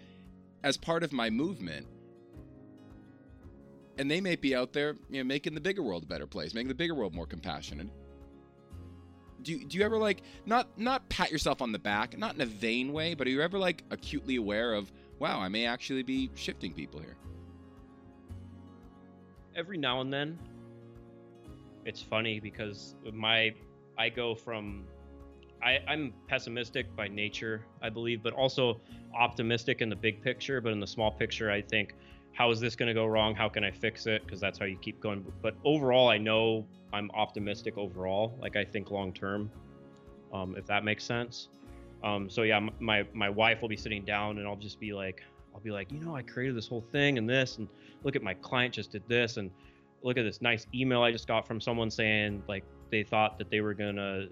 [0.64, 1.86] as part of my movement,
[3.98, 6.54] and they may be out there, you know, making the bigger world a better place,
[6.54, 7.88] making the bigger world more compassionate.
[9.42, 12.40] Do you, do you ever like not not pat yourself on the back, not in
[12.40, 16.02] a vain way, but are you ever like acutely aware of, wow, I may actually
[16.02, 17.16] be shifting people here?
[19.58, 20.38] every now and then
[21.84, 23.52] it's funny because my
[23.98, 24.84] I go from
[25.60, 28.80] I, I'm pessimistic by nature, I believe, but also
[29.18, 30.60] optimistic in the big picture.
[30.60, 31.94] But in the small picture, I think,
[32.38, 33.34] how is this going to go wrong?
[33.34, 34.24] How can I fix it?
[34.24, 35.26] Because that's how you keep going.
[35.42, 38.38] But overall, I know I'm optimistic overall.
[38.40, 39.50] Like I think long term,
[40.32, 41.48] um, if that makes sense.
[42.04, 45.24] Um, so yeah, my my wife will be sitting down, and I'll just be like,
[45.52, 47.66] I'll be like, you know, I created this whole thing and this, and
[48.04, 49.50] look at my client just did this and
[50.04, 53.50] look at this nice email I just got from someone saying like they thought that
[53.50, 54.28] they were gonna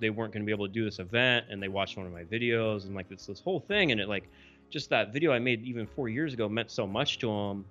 [0.00, 2.24] they weren't gonna be able to do this event and they watched one of my
[2.24, 4.28] videos and like it's this whole thing and it like
[4.70, 7.64] just that video I made even four years ago meant so much to him.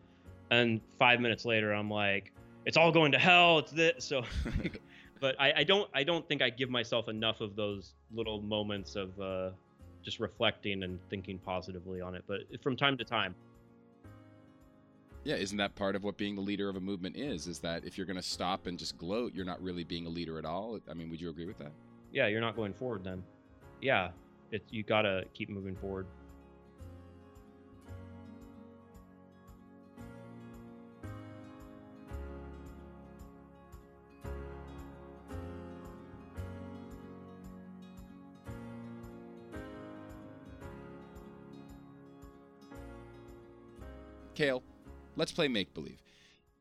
[0.51, 2.31] and five minutes later I'm like
[2.65, 4.23] it's all going to hell it's this so
[5.19, 8.95] but I, I don't I don't think I give myself enough of those little moments
[8.95, 9.49] of uh,
[10.03, 13.36] just reflecting and thinking positively on it but from time to time
[15.25, 17.47] yeah, isn't that part of what being the leader of a movement is?
[17.47, 20.10] Is that if you're going to stop and just gloat, you're not really being a
[20.10, 20.79] leader at all?
[20.88, 21.71] I mean, would you agree with that?
[22.13, 23.23] Yeah, you're not going forward then.
[23.81, 24.12] Yeah,
[24.51, 26.05] it, you got to keep moving forward.
[44.36, 44.63] Kalle,
[45.15, 46.02] let's play make believe.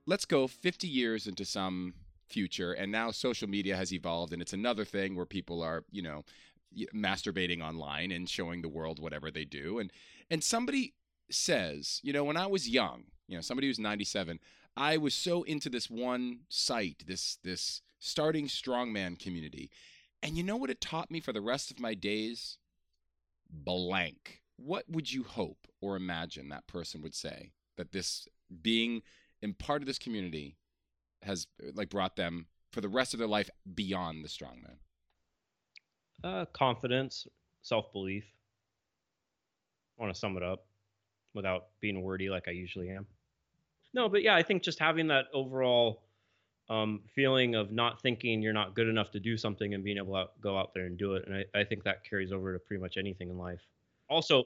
[0.06, 1.94] Let's go 50 years into some
[2.26, 6.02] future, and now social media has evolved, and it's another thing where people are, you
[6.02, 6.24] know,
[6.94, 9.78] masturbating online and showing the world whatever they do.
[9.78, 9.92] And
[10.30, 10.94] and somebody
[11.30, 14.40] says, you know, when I was young, you know, somebody who's 97,
[14.76, 19.70] I was so into this one site, this this starting strongman community.
[20.22, 22.58] And you know what it taught me for the rest of my days?
[23.50, 24.40] Blank.
[24.56, 28.28] What would you hope or imagine that person would say that this
[28.62, 29.02] being
[29.42, 30.56] in part of this community
[31.22, 34.78] has like brought them for the rest of their life beyond the strongman?
[36.22, 37.26] Uh, confidence,
[37.62, 38.24] self belief.
[39.96, 40.66] Want to sum it up
[41.34, 43.06] without being wordy like I usually am.
[43.92, 46.02] No, but yeah, I think just having that overall
[46.68, 50.14] um, feeling of not thinking you're not good enough to do something and being able
[50.14, 51.26] to go out there and do it.
[51.26, 53.60] And I, I think that carries over to pretty much anything in life.
[54.08, 54.44] Also,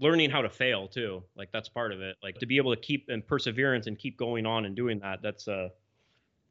[0.00, 2.16] learning how to fail too like that's part of it.
[2.22, 5.22] Like to be able to keep and perseverance and keep going on and doing that
[5.22, 5.70] that's a,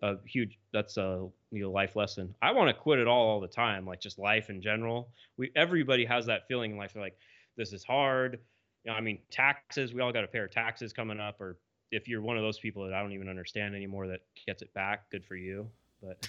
[0.01, 2.33] a huge that's a you know life lesson.
[2.41, 5.09] I want to quit it all all the time like just life in general.
[5.37, 7.17] We everybody has that feeling in life They're like
[7.57, 8.39] this is hard.
[8.83, 11.57] You know, i mean taxes we all got a pair of taxes coming up or
[11.91, 14.73] if you're one of those people that i don't even understand anymore that gets it
[14.73, 15.69] back good for you
[16.01, 16.27] but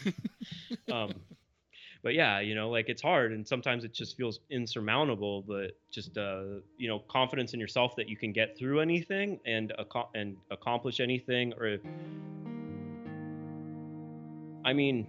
[0.92, 1.12] um
[2.04, 6.18] but yeah, you know, like it's hard and sometimes it just feels insurmountable, but just
[6.18, 6.42] uh,
[6.76, 11.00] you know, confidence in yourself that you can get through anything and ac- and accomplish
[11.00, 11.78] anything or
[14.66, 15.06] I mean,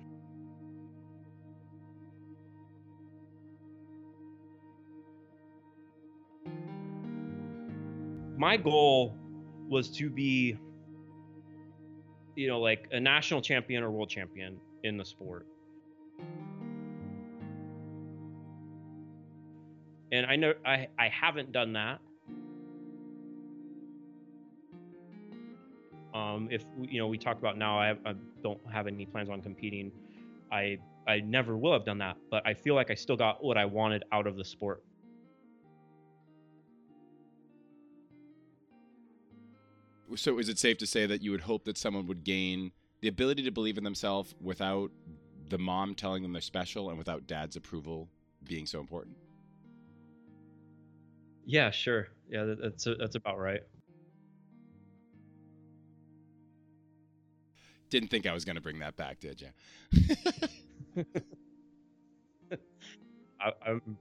[8.37, 9.17] my goal
[9.67, 10.57] was to be
[12.35, 15.45] you know like a national champion or world champion in the sport
[20.15, 21.99] and I know I I haven't done that.
[26.13, 29.41] Um, if you know, we talk about now, I, I, don't have any plans on
[29.41, 29.91] competing.
[30.49, 33.57] I I never will have done that, but I feel like I still got what
[33.57, 34.81] I wanted out of the sport.
[40.15, 43.09] So, is it safe to say that you would hope that someone would gain the
[43.09, 44.91] ability to believe in themselves without
[45.49, 48.07] the mom telling them they're special and without dad's approval
[48.45, 49.17] being so important.
[51.45, 52.07] Yeah, sure.
[52.29, 53.61] Yeah, that- that's that's about right.
[57.89, 59.49] Didn't think I was going to bring that back, did you?
[63.39, 63.97] I, I'm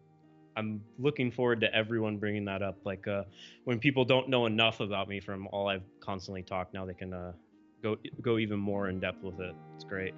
[0.57, 2.78] I'm looking forward to everyone bringing that up.
[2.84, 3.24] Like uh,
[3.64, 7.12] when people don't know enough about me from all I've constantly talked, now they can
[7.12, 7.32] uh,
[7.82, 9.55] go go even more in depth with it.
[9.74, 10.14] It's great.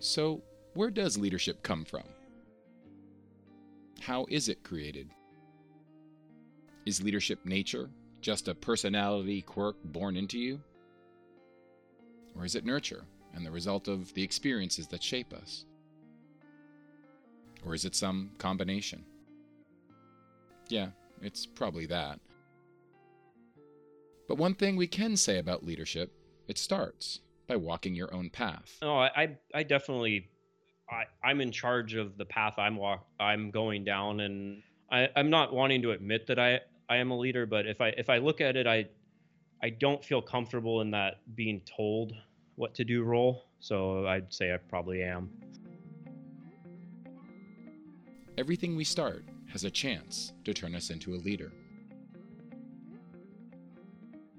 [0.00, 0.42] So,
[0.74, 2.04] where does leadership come from?
[4.00, 5.10] How is it created?
[6.86, 10.60] Is leadership nature, just a personality quirk born into you?
[12.36, 13.04] Or is it nurture
[13.34, 15.66] and the result of the experiences that shape us?
[17.64, 19.04] Or is it some combination?
[20.68, 20.88] Yeah,
[21.20, 22.18] it's probably that.
[24.26, 26.12] But one thing we can say about leadership
[26.48, 28.78] it starts by walking your own path.
[28.82, 30.28] I I, I definitely
[30.92, 35.30] I, I'm in charge of the path I'm walk I'm going down, and I, I'm
[35.30, 38.18] not wanting to admit that I I am a leader, but if I if I
[38.18, 38.86] look at it, I
[39.62, 42.12] I don't feel comfortable in that being told
[42.56, 43.46] what to do role.
[43.60, 45.30] So I'd say I probably am.
[48.36, 51.52] Everything we start has a chance to turn us into a leader.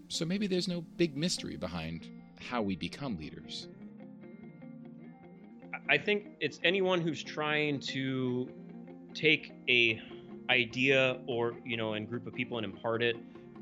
[0.09, 3.67] So maybe there's no big mystery behind how we become leaders.
[5.89, 8.49] I- think it's anyone who's trying to
[9.13, 10.01] take a
[10.49, 13.15] idea or you know, and group of people and impart it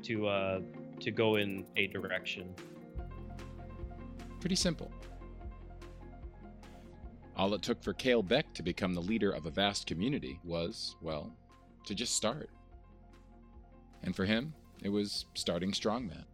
[0.04, 0.60] to uh,
[1.00, 2.54] to go in a direction.
[4.40, 4.90] Pretty simple.
[7.36, 10.96] All it took for Kalle Beck to become the leader of a vast community was,
[11.00, 11.32] well,
[11.86, 12.50] to just start.
[14.02, 14.52] And for him,
[14.82, 16.24] it was starting Strongman.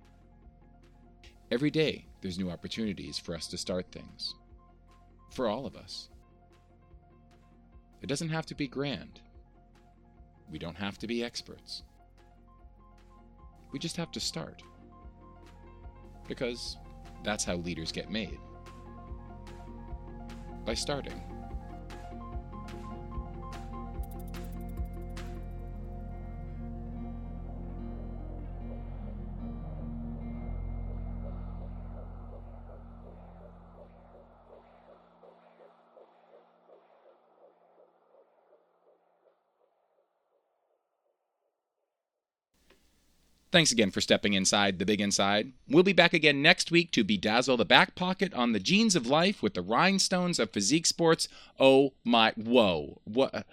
[1.51, 4.35] Every day, there's new opportunities for us to start things.
[5.31, 6.09] For all of us.
[8.03, 9.21] It doesn't have to be grand.
[10.51, 11.83] We don't have to be experts.
[13.73, 14.63] We just have to start.
[16.27, 16.77] Because
[17.25, 18.39] that's how leaders get made.
[20.65, 21.23] By starting.
[43.59, 45.51] Thanks again for stepping inside the big inside.
[45.69, 49.09] We'll be back again next week to bedazzle the back pocket on the genes of
[49.09, 51.27] life with the rhinestones of physique sports.
[51.59, 53.01] Oh my, whoa.
[53.03, 53.49] What?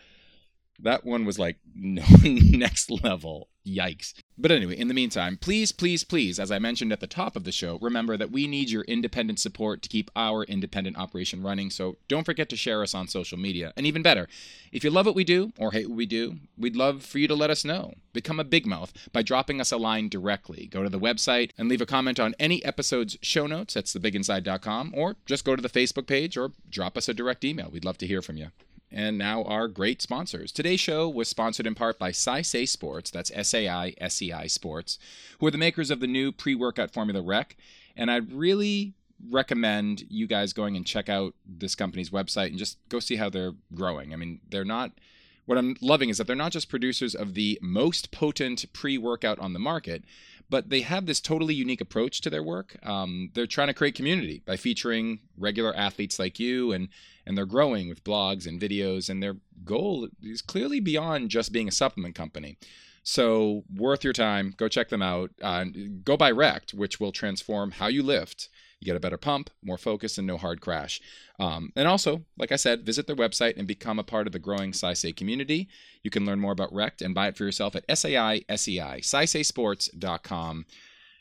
[0.77, 3.49] That one was like no, next level.
[3.65, 4.13] Yikes.
[4.37, 7.45] But anyway, in the meantime, please, please, please, as I mentioned at the top of
[7.45, 11.69] the show, remember that we need your independent support to keep our independent operation running.
[11.69, 13.71] So don't forget to share us on social media.
[13.77, 14.27] And even better,
[14.73, 17.29] if you love what we do or hate what we do, we'd love for you
[17.29, 17.93] to let us know.
[18.11, 20.67] Become a big mouth by dropping us a line directly.
[20.67, 23.75] Go to the website and leave a comment on any episode's show notes.
[23.75, 27.69] That's thebiginside.com, or just go to the Facebook page or drop us a direct email.
[27.71, 28.49] We'd love to hear from you
[28.91, 30.51] and now our great sponsors.
[30.51, 34.31] Today's show was sponsored in part by Saisei Sports, that's S A I S E
[34.31, 34.97] I Sports,
[35.39, 37.55] who are the makers of the new pre workout formula Rec.
[37.95, 38.93] And I'd really
[39.29, 43.29] recommend you guys going and check out this company's website and just go see how
[43.29, 44.13] they're growing.
[44.13, 44.91] I mean, they're not.
[45.45, 49.39] What I'm loving is that they're not just producers of the most potent pre workout
[49.39, 50.03] on the market,
[50.49, 52.77] but they have this totally unique approach to their work.
[52.83, 56.89] Um, they're trying to create community by featuring regular athletes like you and
[57.27, 61.67] and they're growing with blogs and videos and their goal is clearly beyond just being
[61.67, 62.57] a supplement company.
[63.01, 64.53] So worth your time.
[64.57, 65.31] Go check them out.
[65.41, 65.65] Uh,
[66.03, 69.77] go buy rect which will transform how you lift you get a better pump more
[69.77, 71.01] focus and no hard crash.
[71.39, 74.39] Um, and also like i said visit their website and become a part of the
[74.39, 75.67] growing Saisei community.
[76.03, 80.65] You can learn more about rect and buy it for yourself at saisei saiseisports.com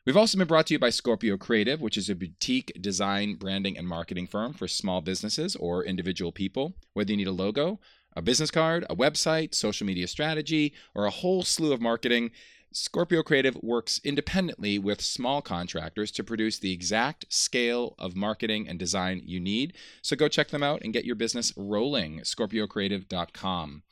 [0.07, 3.79] We've also been brought to you by Scorpio Creative, which is a boutique design, branding,
[3.79, 6.75] and marketing firm for small businesses or individual people.
[6.93, 7.81] Whether you need a logo,
[8.15, 12.33] a business card, a website, social media strategy, or a whole slew of marketing,
[12.77, 18.81] Scorpio Creative works independently with small contractors to produce the exact scale of marketing and
[18.81, 19.75] design you need.
[20.03, 22.21] So go check them out and get your business rolling.
[22.21, 23.85] ScorpioCreative.com.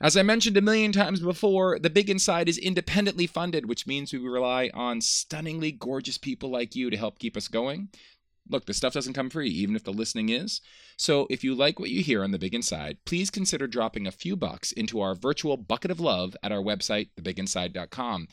[0.00, 4.12] As I mentioned a million times before, The Big Inside is independently funded, which means
[4.12, 7.90] we rely on stunningly gorgeous people like you to help keep us going.
[8.48, 10.60] Look, this stuff doesn't come free, even if the listening is.
[10.96, 14.12] So if you like what you hear on The Big Inside, please consider dropping a
[14.12, 18.28] few bucks into our virtual bucket of love at our website, thebiginside.com.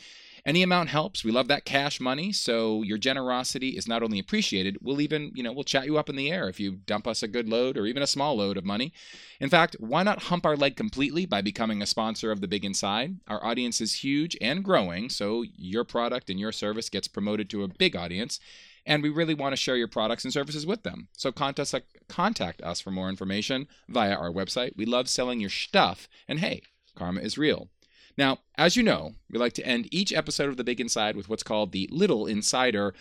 [0.45, 1.23] Any amount helps.
[1.23, 5.41] We love that cash money, so your generosity is not only appreciated, we'll even, you
[5.41, 7.77] know, we'll chat you up in the air if you dump us a good load
[7.77, 8.91] or even a small load of money.
[9.39, 12.65] In fact, why not hump our leg completely by becoming a sponsor of The Big
[12.65, 13.19] Inside?
[13.29, 17.63] Our audience is huge and growing, so your product and your service gets promoted to
[17.63, 18.41] a big audience
[18.85, 21.07] and we really want to share your products and services with them.
[21.13, 24.75] So contact, contact us for more information via our website.
[24.75, 26.61] We love selling your stuff, and hey,
[26.95, 27.69] karma is real.
[28.17, 31.29] Now, as you know, we like to end each episode of The Big Inside with
[31.29, 32.93] what's called the Little Insider.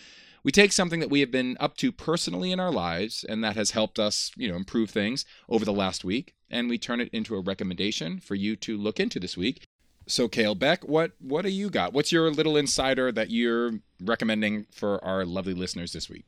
[0.43, 3.55] We take something that we have been up to personally in our lives and that
[3.55, 7.09] has helped us, you know, improve things over the last week, and we turn it
[7.13, 9.67] into a recommendation for you to look into this week.
[10.05, 11.93] So, Kalle Beck, what what do you got?
[11.93, 16.25] What's your little insider that you're recommending for our lovely listeners this week?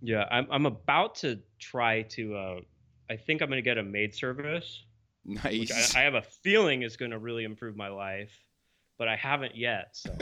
[0.00, 2.36] Yeah, I'm I'm about to try to.
[2.36, 2.60] Uh,
[3.08, 4.84] I think I'm going to get a maid service
[5.24, 5.94] Nice.
[5.94, 8.32] I, I, have a feeling is going to really improve my life,
[8.98, 9.88] but I haven't yet.
[9.92, 10.16] So.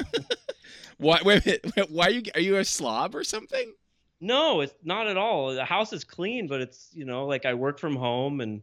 [0.98, 1.20] why?
[1.24, 2.22] Wait, wait, why are you?
[2.34, 3.72] Are you a slob or something?
[4.20, 5.54] No, it's not at all.
[5.54, 8.62] The house is clean, but it's you know like I work from home and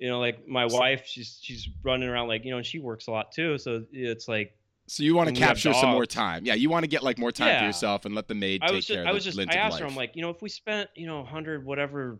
[0.00, 3.06] you know like my wife she's she's running around like you know and she works
[3.06, 4.56] a lot too, so it's like.
[4.88, 6.44] So you want to capture some more time?
[6.44, 7.60] Yeah, you want to get like more time yeah.
[7.60, 9.30] for yourself and let the maid I take was just, care I of was the
[9.30, 9.82] just, I asked life.
[9.82, 12.18] her, I'm like, you know, if we spent, you know, 100 whatever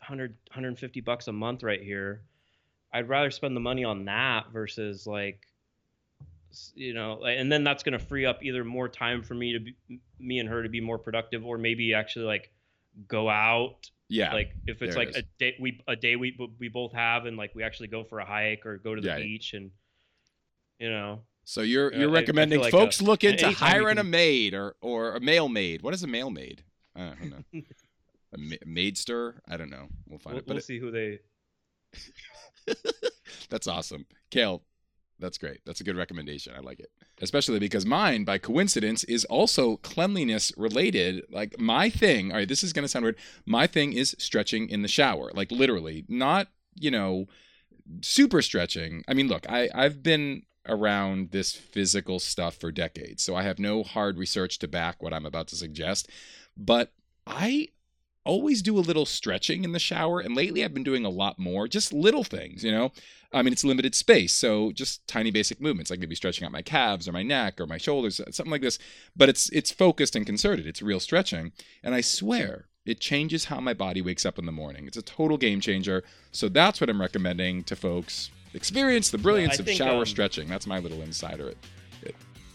[0.00, 2.20] 100 150 bucks a month right here,
[2.92, 5.40] I'd rather spend the money on that versus like
[6.74, 9.60] you know and then that's going to free up either more time for me to
[9.60, 12.50] be, me and her to be more productive or maybe actually like
[13.08, 16.68] go out yeah like if it's like it a day we a day we we
[16.68, 19.16] both have and like we actually go for a hike or go to the Yeah.
[19.18, 19.70] beach and
[20.78, 24.04] you know So you're Uh, you're I recommending like folks a- look into hiring a
[24.04, 25.82] maid or or a male maid.
[25.82, 26.62] What is a male maid?
[26.94, 27.44] I don't know.
[28.32, 29.40] a ma- maidster?
[29.48, 29.88] I don't know.
[30.08, 30.46] We'll find we'll, it.
[30.46, 31.18] But we'll it- see who they
[33.50, 34.62] that's awesome, Kalle.
[35.18, 35.60] That's great.
[35.64, 36.52] That's a good recommendation.
[36.56, 36.90] I like it,
[37.20, 41.24] especially because mine, by coincidence, is also cleanliness related.
[41.30, 42.30] Like my thing.
[42.30, 43.18] All right, this is gonna sound weird.
[43.44, 46.48] My thing is stretching in the shower, like literally, not
[46.78, 47.26] you know,
[48.02, 49.04] super stretching.
[49.08, 53.58] I mean, look, I I've been around this physical stuff for decades, so I have
[53.58, 56.10] no hard research to back what I'm about to suggest.
[56.56, 56.92] But
[57.26, 57.68] I
[58.26, 61.38] always do a little stretching in the shower, and lately I've been doing a lot
[61.38, 62.92] more, just little things, you know.
[63.32, 66.62] I mean, it's limited space, so just tiny basic movements, like maybe stretching out my
[66.62, 68.78] calves or my neck or my shoulders, something like this.
[69.16, 70.66] But it's it's focused and concerted.
[70.66, 71.52] It's real stretching,
[71.82, 74.86] and I swear it changes how my body wakes up in the morning.
[74.86, 76.04] It's a total game changer.
[76.30, 78.30] So that's what I'm recommending to folks.
[78.54, 80.48] Experience the brilliance of think, shower um, stretching.
[80.48, 81.52] That's my little insider.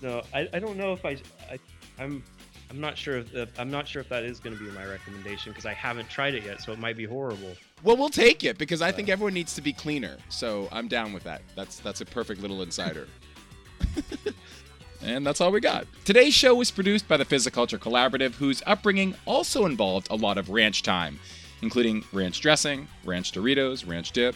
[0.01, 1.17] No, I, I don't know if I,
[1.51, 1.59] I
[1.99, 2.23] I'm
[2.71, 4.85] I'm not sure if, if I'm not sure if that is going to be my
[4.85, 7.53] recommendation because I haven't tried it yet, so it might be horrible.
[7.83, 10.15] Well, we'll take it because I think everyone needs to be cleaner.
[10.29, 11.41] So I'm down with that.
[11.53, 13.07] That's that's a perfect little insider.
[15.01, 15.85] and that's all we got.
[16.05, 20.49] Today's show was produced by the Physiculture Collaborative, whose upbringing also involved a lot of
[20.49, 21.19] ranch time,
[21.61, 24.33] including ranch dressing, ranch Doritos, ranch dip.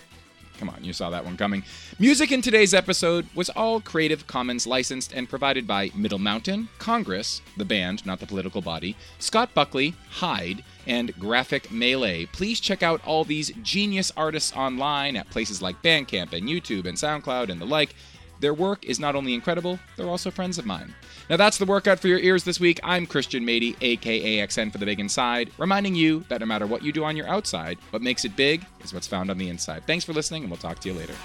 [0.60, 1.64] Come on, you saw that one coming.
[2.00, 7.42] Music in today's episode was all Creative Commons licensed and provided by Middle Mountain, Congress,
[7.58, 12.26] the band, not the political body, Scott Buckley, Hyde, and Graphic Melee.
[12.28, 16.98] Please check out all these genius artists online at places like Bandcamp and YouTube and
[16.98, 17.96] SoundCloud and the like.
[18.40, 20.94] Their work is not only incredible, they're also friends of mine.
[21.30, 22.80] Now that's the workout for your ears this week.
[22.84, 26.84] I'm Christian Mady, aka XN for the Big Inside, reminding you that no matter what
[26.84, 29.86] you do on your outside, what makes it big is what's found on the inside.
[29.88, 31.16] Thanks for listening, and we'll talk to you later.